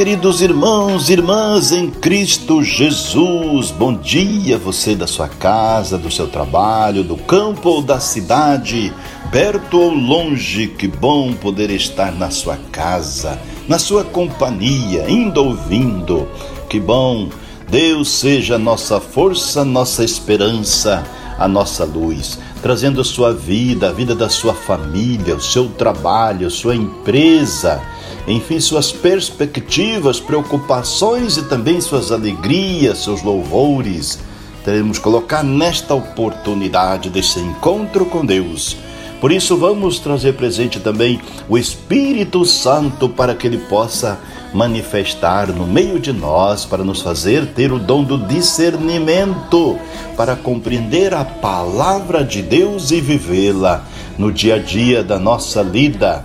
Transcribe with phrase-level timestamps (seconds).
[0.00, 3.70] queridos irmãos e irmãs em Cristo Jesus.
[3.70, 8.94] Bom dia, você da sua casa, do seu trabalho, do campo ou da cidade,
[9.30, 10.68] perto ou longe.
[10.68, 16.26] Que bom poder estar na sua casa, na sua companhia, indo ou vindo.
[16.70, 17.28] Que bom.
[17.68, 21.04] Deus seja nossa força, nossa esperança,
[21.38, 26.50] a nossa luz, trazendo a sua vida, a vida da sua família, o seu trabalho,
[26.50, 27.82] sua empresa
[28.30, 34.18] enfim, suas perspectivas, preocupações e também suas alegrias, seus louvores.
[34.64, 38.76] Teremos que colocar nesta oportunidade desse encontro com Deus.
[39.20, 44.18] Por isso, vamos trazer presente também o Espírito Santo para que ele possa
[44.54, 49.78] manifestar no meio de nós, para nos fazer ter o dom do discernimento,
[50.16, 53.84] para compreender a palavra de Deus e vivê-la
[54.18, 56.24] no dia a dia da nossa vida.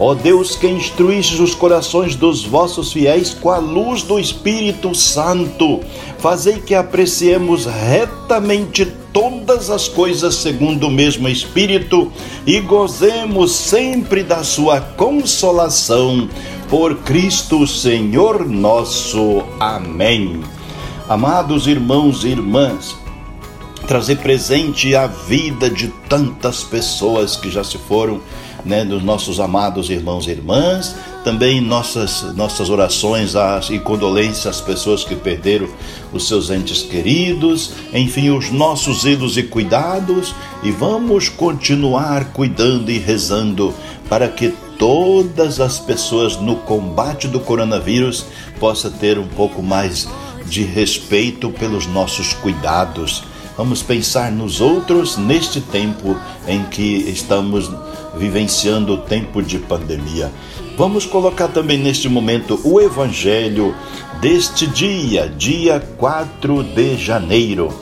[0.00, 5.80] Ó Deus, que instruístes os corações dos vossos fiéis com a luz do Espírito Santo,
[6.18, 12.12] fazei que apreciemos retamente todas as coisas segundo o mesmo Espírito
[12.46, 16.28] e gozemos sempre da sua consolação.
[16.70, 19.42] Por Cristo Senhor nosso.
[19.58, 20.42] Amém.
[21.08, 22.94] Amados irmãos e irmãs,
[23.88, 28.20] trazer presente a vida de tantas pessoas que já se foram
[28.62, 30.94] né, dos nossos amados irmãos e irmãs,
[31.24, 35.66] também nossas, nossas orações às, e condolências às pessoas que perderam
[36.12, 42.98] os seus entes queridos, enfim, os nossos zelos e cuidados, e vamos continuar cuidando e
[42.98, 43.72] rezando
[44.06, 48.26] para que todas as pessoas no combate do coronavírus
[48.60, 50.06] possam ter um pouco mais
[50.44, 53.24] de respeito pelos nossos cuidados.
[53.58, 57.68] Vamos pensar nos outros neste tempo em que estamos
[58.16, 60.30] vivenciando o tempo de pandemia.
[60.76, 63.74] Vamos colocar também neste momento o evangelho
[64.20, 67.76] deste dia, dia 4 de janeiro.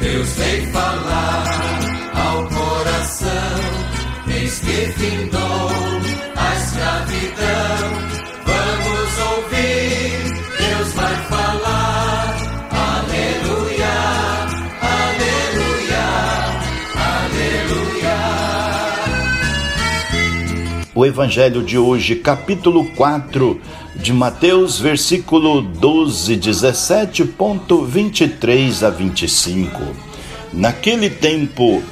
[0.00, 1.80] Deus vem falar
[2.14, 3.30] ao coração,
[4.28, 5.70] eis que findou
[6.36, 8.05] a escravidão.
[20.96, 23.60] O evangelho de hoje, capítulo 4
[23.96, 29.78] de Mateus, versículo 12, 17.23 a 25.
[30.54, 31.82] Naquele tempo,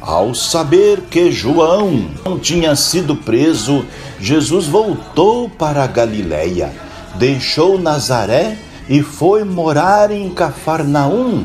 [0.00, 3.84] ao saber que João não tinha sido preso,
[4.20, 6.72] Jesus voltou para a Galiléia,
[7.16, 8.56] deixou Nazaré
[8.88, 11.42] e foi morar em Cafarnaum,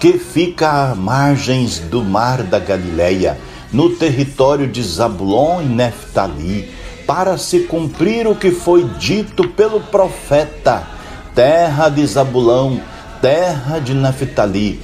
[0.00, 3.36] que fica às margens do mar da Galiléia,
[3.74, 6.70] no território de Zabulon e Neftali
[7.04, 10.86] para se cumprir o que foi dito pelo profeta:
[11.34, 12.80] terra de Zabulão,
[13.20, 14.80] terra de Naphtali,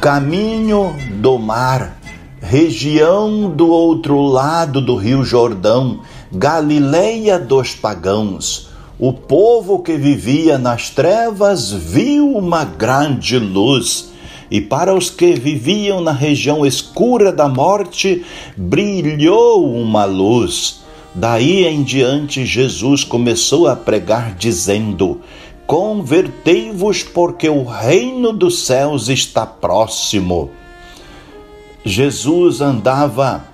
[0.00, 1.98] caminho do mar,
[2.40, 6.00] região do outro lado do rio Jordão,
[6.32, 8.70] Galileia dos pagãos.
[8.98, 14.13] O povo que vivia nas trevas viu uma grande luz,
[14.50, 18.24] e para os que viviam na região escura da morte,
[18.56, 20.82] brilhou uma luz.
[21.14, 25.20] Daí em diante, Jesus começou a pregar, dizendo:
[25.66, 30.50] Convertei-vos, porque o reino dos céus está próximo.
[31.84, 33.44] Jesus andava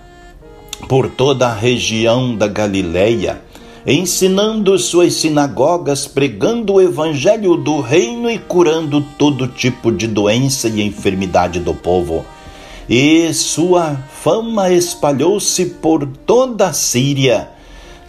[0.89, 3.43] por toda a região da Galileia,
[3.87, 10.83] ensinando suas sinagogas, pregando o evangelho do reino e curando todo tipo de doença e
[10.83, 12.25] enfermidade do povo
[12.91, 17.49] e sua fama espalhou-se por toda a Síria.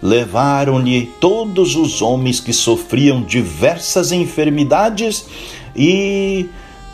[0.01, 5.27] Levaram-lhe todos os homens que sofriam diversas enfermidades
[5.75, 6.47] e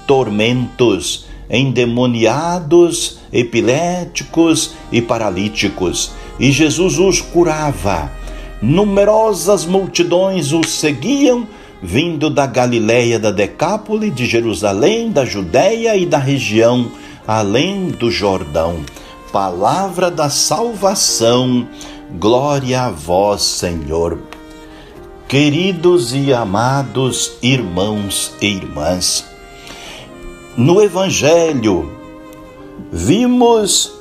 [0.06, 8.12] tormentos, endemoniados, epiléticos e paralíticos, e Jesus os curava.
[8.62, 11.48] Numerosas multidões os seguiam,
[11.82, 16.92] vindo da Galiléia, da Decápole, de Jerusalém, da Judéia e da região
[17.28, 18.78] além do Jordão.
[19.32, 21.68] Palavra da salvação,
[22.18, 24.18] glória a vós, Senhor.
[25.28, 29.26] Queridos e amados irmãos e irmãs,
[30.56, 31.92] no Evangelho,
[32.92, 33.92] vimos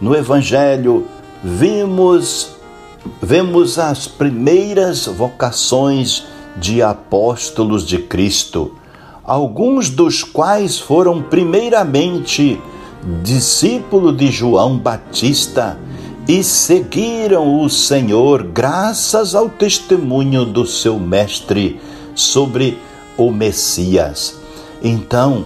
[0.00, 1.06] no Evangelho
[1.44, 2.53] vimos
[3.20, 6.24] vemos as primeiras vocações
[6.56, 8.74] de apóstolos de Cristo,
[9.24, 12.60] alguns dos quais foram primeiramente
[13.22, 15.78] discípulo de João Batista
[16.26, 21.80] e seguiram o Senhor graças ao testemunho do seu mestre
[22.14, 22.78] sobre
[23.16, 24.38] o Messias.
[24.82, 25.44] Então,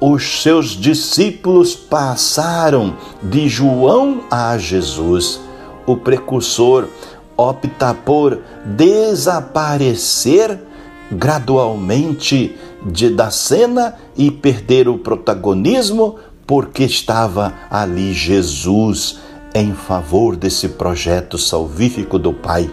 [0.00, 5.40] os seus discípulos passaram de João a Jesus.
[5.86, 6.88] O precursor
[7.36, 10.58] opta por desaparecer
[11.10, 16.16] gradualmente de, da cena e perder o protagonismo
[16.46, 19.18] porque estava ali Jesus
[19.54, 22.70] em favor desse projeto salvífico do Pai.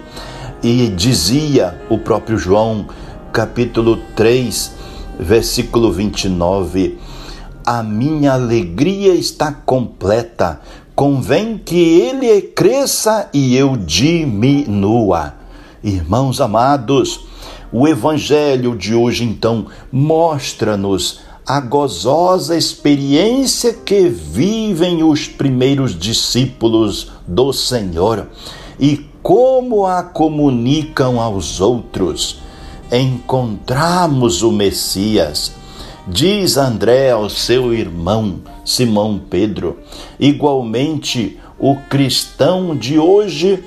[0.64, 2.88] E dizia o próprio João,
[3.32, 4.74] capítulo 3,
[5.20, 7.00] versículo 29,
[7.66, 10.60] a minha alegria está completa.
[10.96, 15.36] Convém que ele cresça e eu diminua.
[15.84, 17.22] Irmãos amados,
[17.72, 27.52] o evangelho de hoje então mostra-nos a gozosa experiência que vivem os primeiros discípulos do
[27.52, 28.28] Senhor
[28.80, 32.42] e como a comunicam aos outros.
[32.92, 35.54] Encontramos o Messias
[36.08, 39.78] Diz André ao seu irmão Simão Pedro:
[40.20, 43.64] igualmente, o cristão de hoje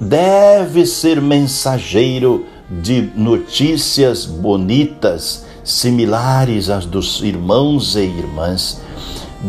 [0.00, 8.80] deve ser mensageiro de notícias bonitas, similares às dos irmãos e irmãs.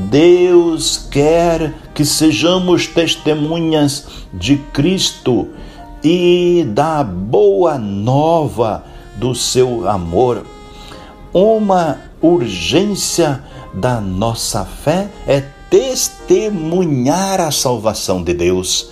[0.10, 5.48] Deus quer que sejamos testemunhas de Cristo
[6.04, 8.84] e da boa nova
[9.16, 10.46] do seu amor.
[11.34, 13.44] Uma urgência
[13.74, 18.90] da nossa fé é testemunhar a salvação de Deus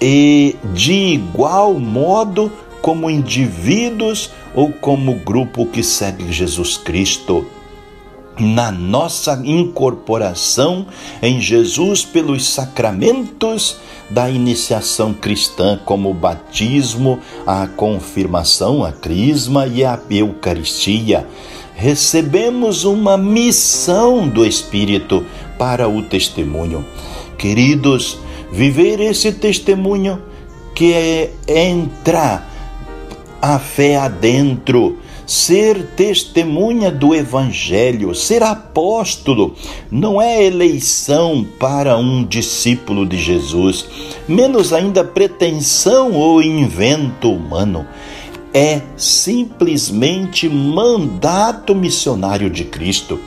[0.00, 2.52] e de igual modo
[2.82, 7.46] como indivíduos ou como grupo que segue Jesus Cristo.
[8.38, 10.86] Na nossa incorporação
[11.22, 13.78] em Jesus pelos sacramentos
[14.10, 21.26] da iniciação cristã, como o batismo, a confirmação, a crisma e a Eucaristia
[21.76, 25.24] recebemos uma missão do Espírito
[25.58, 26.84] para o testemunho.
[27.36, 28.18] Queridos,
[28.50, 30.18] viver esse testemunho
[30.74, 32.50] que é entrar
[33.40, 39.54] a fé adentro, ser testemunha do Evangelho, ser apóstolo,
[39.90, 43.86] não é eleição para um discípulo de Jesus,
[44.26, 47.86] menos ainda pretensão ou invento humano
[48.56, 53.20] é simplesmente mandato missionário de Cristo.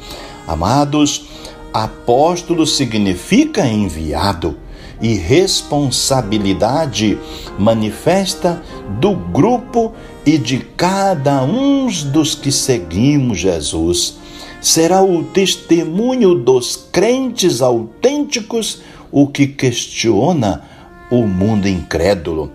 [0.47, 1.27] Amados,
[1.71, 4.57] apóstolo significa enviado
[4.99, 7.15] e responsabilidade
[7.59, 8.63] manifesta
[8.99, 9.93] do grupo
[10.25, 14.17] e de cada um dos que seguimos Jesus.
[14.59, 20.63] Será o testemunho dos crentes autênticos o que questiona
[21.11, 22.51] o mundo incrédulo.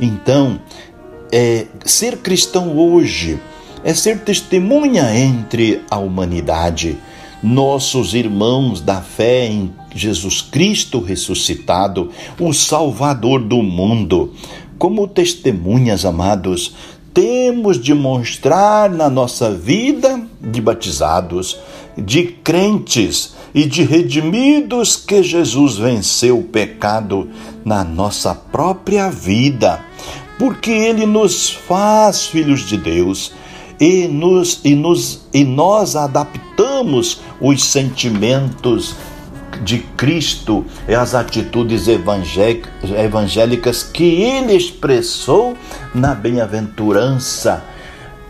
[0.00, 0.60] Então,
[1.32, 3.38] é, ser cristão hoje
[3.84, 6.96] é ser testemunha entre a humanidade.
[7.42, 14.34] Nossos irmãos da fé em Jesus Cristo ressuscitado, o Salvador do mundo.
[14.78, 16.74] Como testemunhas, amados,
[17.14, 21.58] temos de mostrar na nossa vida de batizados,
[21.96, 27.30] de crentes e de redimidos que Jesus venceu o pecado
[27.64, 29.82] na nossa própria vida
[30.38, 33.32] porque ele nos faz filhos de Deus
[33.80, 38.94] e, nos, e, nos, e nós adaptamos os sentimentos
[39.62, 45.56] de Cristo e as atitudes evangélicas que ele expressou
[45.94, 47.64] na bem-aventurança,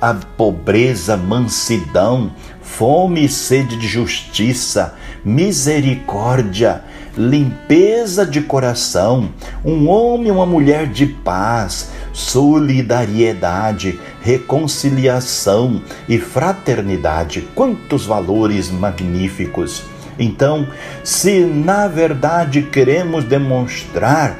[0.00, 4.94] a pobreza, mansidão, fome e sede de justiça,
[5.24, 6.84] misericórdia,
[7.16, 9.30] limpeza de coração,
[9.64, 17.46] um homem e uma mulher de paz, solidariedade, reconciliação e fraternidade.
[17.54, 19.82] Quantos valores magníficos!
[20.18, 20.66] Então,
[21.04, 24.34] se na verdade queremos demonstrar,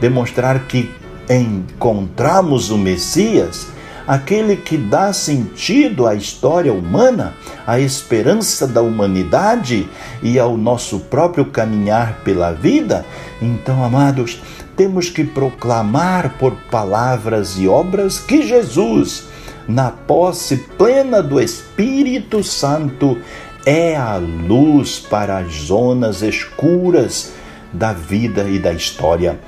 [0.00, 0.90] demonstrar que
[1.28, 3.66] encontramos o Messias,
[4.06, 7.34] aquele que dá sentido à história humana,
[7.66, 9.86] à esperança da humanidade
[10.22, 13.04] e ao nosso próprio caminhar pela vida,
[13.42, 14.40] então, amados,
[14.80, 19.24] temos que proclamar por palavras e obras que Jesus,
[19.68, 23.18] na posse plena do Espírito Santo,
[23.66, 27.30] é a luz para as zonas escuras
[27.70, 29.38] da vida e da história.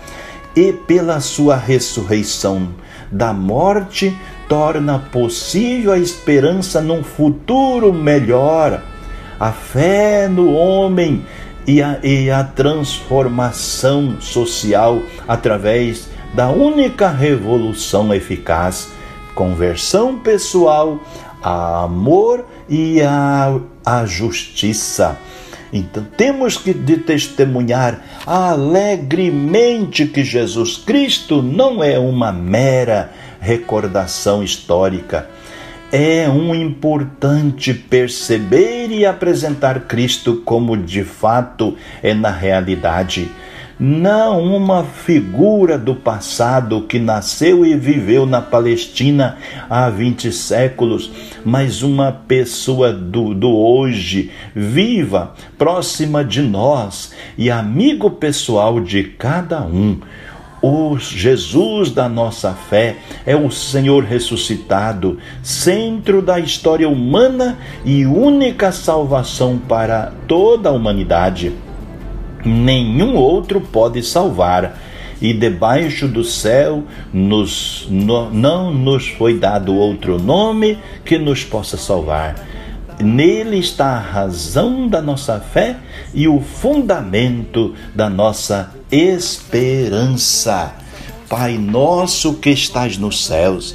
[0.55, 2.69] E pela sua ressurreição
[3.11, 4.15] da morte,
[4.47, 8.83] torna possível a esperança num futuro melhor,
[9.41, 11.25] a fé no homem
[11.67, 18.89] e a, e a transformação social através da única revolução eficaz,
[19.35, 21.01] conversão pessoal,
[21.43, 25.19] a amor e a, a justiça.
[25.73, 35.29] Então temos que de testemunhar alegremente que Jesus Cristo não é uma mera recordação histórica.
[35.93, 43.31] É um importante perceber e apresentar Cristo como de fato é na realidade
[43.85, 51.11] não uma figura do passado que nasceu e viveu na Palestina há 20 séculos,
[51.45, 59.63] mas uma pessoa do, do hoje, viva, próxima de nós e amigo pessoal de cada
[59.63, 59.99] um.
[60.63, 68.71] O Jesus da nossa fé é o Senhor ressuscitado, centro da história humana e única
[68.71, 71.53] salvação para toda a humanidade
[72.45, 74.79] nenhum outro pode salvar,
[75.21, 81.77] e debaixo do céu nos, no, não nos foi dado outro nome que nos possa
[81.77, 82.35] salvar.
[82.99, 85.77] Nele está a razão da nossa fé
[86.13, 90.75] e o fundamento da nossa esperança.
[91.29, 93.75] Pai nosso que estás nos céus,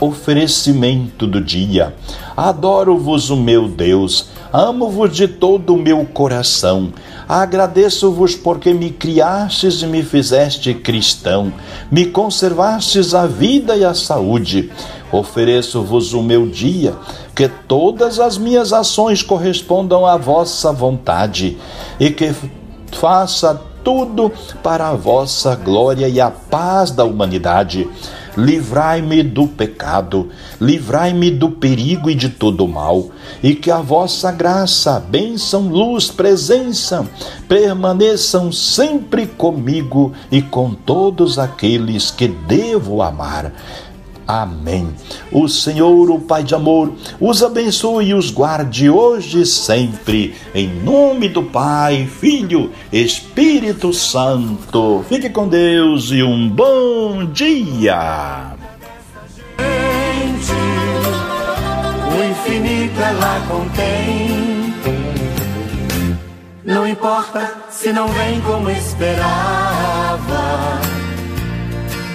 [0.00, 1.94] Oferecimento do dia.
[2.36, 6.92] Adoro-vos, o meu Deus, amo-vos de todo o meu coração.
[7.28, 11.52] Agradeço-vos porque me criastes e me fizeste cristão,
[11.90, 14.72] me conservastes a vida e a saúde.
[15.12, 16.94] Ofereço-vos o meu dia,
[17.34, 21.56] que todas as minhas ações correspondam à vossa vontade
[22.00, 22.34] e que
[22.90, 24.32] faça tudo
[24.62, 27.88] para a vossa glória e a paz da humanidade
[28.36, 33.10] livrai-me do pecado, livrai-me do perigo e de todo mal,
[33.42, 37.08] e que a vossa graça, bênção, luz, presença
[37.48, 43.52] permaneçam sempre comigo e com todos aqueles que devo amar.
[44.26, 44.94] Amém.
[45.30, 50.34] O Senhor, o Pai de amor, os abençoe e os guarde hoje e sempre.
[50.54, 55.04] Em nome do Pai, Filho, Espírito Santo.
[55.08, 58.54] Fique com Deus e um bom dia.
[62.08, 64.74] O infinito ela contém.
[66.64, 69.34] Não importa se não vem como esperava.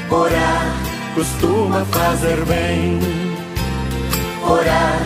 [0.09, 0.78] Orar
[1.19, 2.97] costuma fazer bem.
[4.41, 5.01] Orar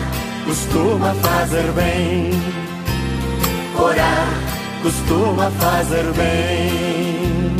[0.46, 2.30] costuma fazer bem.
[3.76, 4.28] Orar
[4.80, 7.56] costuma fazer bem.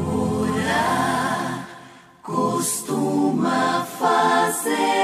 [0.00, 1.68] Orar
[2.22, 5.01] costuma fazer